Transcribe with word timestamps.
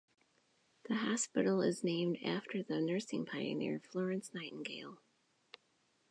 The 0.85 0.95
hospital 0.95 1.61
is 1.61 1.83
named 1.83 2.17
after 2.25 2.63
the 2.63 2.81
nursing 2.81 3.23
pioneer 3.23 3.77
Florence 3.79 4.33
Nightingale. 4.33 4.97